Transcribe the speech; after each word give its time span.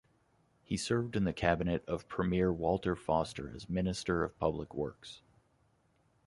He 0.63 0.77
served 0.77 1.15
in 1.15 1.25
the 1.25 1.31
cabinet 1.31 1.85
of 1.85 2.07
Premier 2.07 2.51
Walter 2.51 2.95
Foster 2.95 3.51
as 3.53 3.69
Minister 3.69 4.23
of 4.23 4.35
Public 4.39 4.73
Works. 4.73 5.21